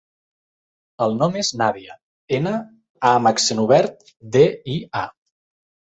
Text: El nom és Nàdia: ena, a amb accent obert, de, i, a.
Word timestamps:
El 1.05 1.13
nom 1.17 1.35
és 1.41 1.51
Nàdia: 1.61 1.97
ena, 2.39 2.53
a 3.11 3.15
amb 3.19 3.33
accent 3.33 3.65
obert, 3.65 4.13
de, 4.37 4.47
i, 4.77 4.79
a. 5.03 5.05